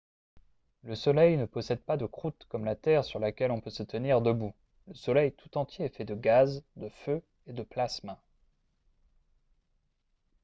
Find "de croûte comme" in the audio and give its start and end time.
1.95-2.65